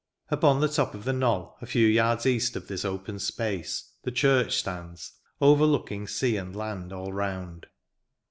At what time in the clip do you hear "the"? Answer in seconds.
0.61-0.67, 1.03-1.13, 4.01-4.11